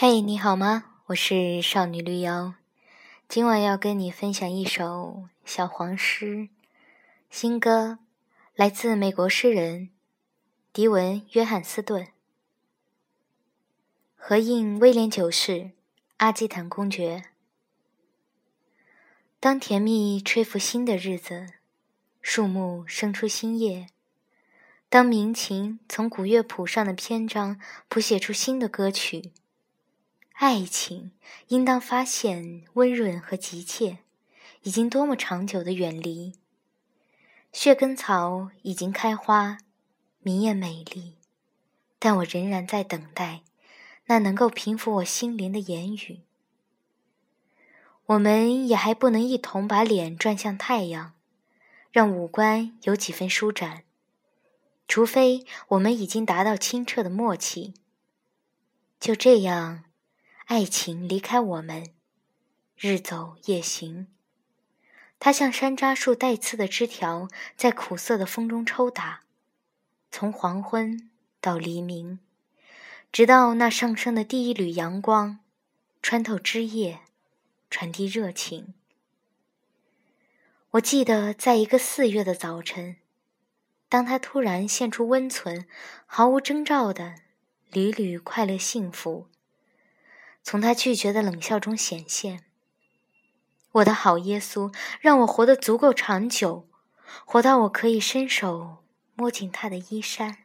[0.00, 0.84] 嘿，你好吗？
[1.06, 2.54] 我是少女绿妖，
[3.28, 6.50] 今晚要跟你分享一首小黄诗，
[7.30, 7.98] 新歌，
[8.54, 9.90] 来自美国诗人
[10.72, 12.06] 迪文·约翰斯顿，
[14.14, 15.72] 合印威廉九世，
[16.18, 17.24] 阿基坦公爵。
[19.40, 21.54] 当甜蜜吹拂新的日子，
[22.22, 23.88] 树木生出新叶，
[24.88, 29.32] 当民琴从古乐谱上的篇章谱写出新的歌曲。
[30.40, 31.10] 爱情
[31.48, 33.98] 应当发现温润和急切，
[34.62, 36.34] 已经多么长久的远离。
[37.52, 39.58] 血根草已经开花，
[40.20, 41.16] 明艳美丽，
[41.98, 43.42] 但我仍然在等待
[44.06, 46.20] 那能够平复我心灵的言语。
[48.06, 51.14] 我们也还不能一同把脸转向太阳，
[51.90, 53.82] 让五官有几分舒展，
[54.86, 57.74] 除非我们已经达到清澈的默契。
[59.00, 59.82] 就这样。
[60.48, 61.90] 爱情离开我们，
[62.74, 64.06] 日走夜行。
[65.20, 69.24] 它像山楂树带刺的枝条，在苦涩的风中抽打，
[70.10, 71.10] 从黄昏
[71.42, 72.18] 到黎明，
[73.12, 75.40] 直到那上升的第一缕阳光
[76.00, 77.00] 穿透枝叶，
[77.68, 78.72] 传递热情。
[80.70, 82.96] 我记得，在一个四月的早晨，
[83.90, 85.66] 当他突然现出温存，
[86.06, 87.16] 毫无征兆的
[87.70, 89.26] 缕缕快乐幸福。
[90.50, 92.42] 从他拒绝的冷笑中显现。
[93.70, 96.66] 我的好耶稣，让我活得足够长久，
[97.26, 98.78] 活到我可以伸手
[99.14, 100.38] 摸进他的衣衫。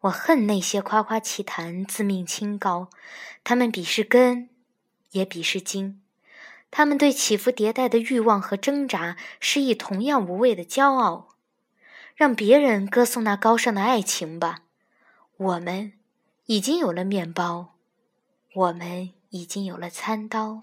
[0.00, 2.90] 我恨那些夸夸其谈、自命清高，
[3.42, 4.50] 他们鄙视根，
[5.12, 6.02] 也鄙视茎。
[6.70, 11.28] 他们对起伏迭代的欲望和挣扎，施以同样无谓的骄傲。
[12.14, 14.64] 让别人歌颂那高尚的爱情吧，
[15.38, 15.94] 我们
[16.44, 17.73] 已经有了面包。
[18.54, 20.60] 我们已经有了餐刀。